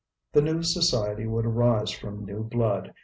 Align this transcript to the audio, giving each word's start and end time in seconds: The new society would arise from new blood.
The 0.33 0.41
new 0.41 0.63
society 0.63 1.27
would 1.27 1.45
arise 1.45 1.91
from 1.91 2.25
new 2.25 2.43
blood. 2.43 2.91